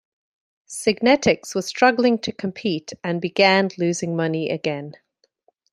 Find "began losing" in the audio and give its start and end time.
3.21-4.15